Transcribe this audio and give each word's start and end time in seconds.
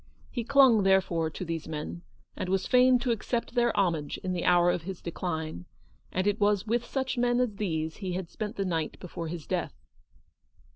He 0.31 0.43
clung, 0.43 0.81
there 0.81 0.99
fore, 0.99 1.29
to 1.29 1.45
these 1.45 1.67
men, 1.67 2.01
and 2.35 2.49
was 2.49 2.65
fain 2.65 2.97
to 2.97 3.11
accept 3.11 3.53
their 3.53 3.71
homage 3.77 4.17
in 4.23 4.33
the 4.33 4.45
hour 4.45 4.71
of 4.71 4.81
his 4.81 4.99
decline; 4.99 5.65
and 6.11 6.25
it 6.25 6.39
was 6.39 6.65
with 6.65 6.83
such 6.87 7.19
men 7.19 7.39
as 7.39 7.57
these 7.57 7.97
he 7.97 8.13
had 8.13 8.27
spent 8.31 8.55
the 8.55 8.65
night 8.65 8.99
before 8.99 9.27
his 9.27 9.45
death. 9.45 9.75